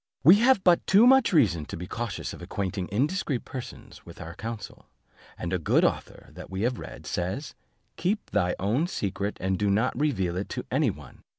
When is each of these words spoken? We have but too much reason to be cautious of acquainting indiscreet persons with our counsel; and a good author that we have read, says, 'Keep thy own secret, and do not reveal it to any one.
We 0.23 0.37
have 0.37 0.63
but 0.63 0.87
too 0.87 1.05
much 1.05 1.31
reason 1.31 1.65
to 1.65 1.77
be 1.77 1.85
cautious 1.85 2.33
of 2.33 2.41
acquainting 2.41 2.87
indiscreet 2.91 3.45
persons 3.45 4.03
with 4.03 4.19
our 4.19 4.33
counsel; 4.33 4.87
and 5.37 5.53
a 5.53 5.59
good 5.59 5.85
author 5.85 6.29
that 6.31 6.49
we 6.49 6.63
have 6.63 6.79
read, 6.79 7.05
says, 7.05 7.53
'Keep 7.97 8.31
thy 8.31 8.55
own 8.59 8.87
secret, 8.87 9.37
and 9.39 9.59
do 9.59 9.69
not 9.69 9.93
reveal 9.95 10.37
it 10.37 10.49
to 10.49 10.65
any 10.71 10.89
one. 10.89 11.21